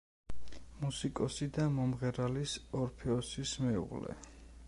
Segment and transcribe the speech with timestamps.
[0.83, 4.19] მუსიკოსი და მომღერალის ორფეოსის მეუღლე.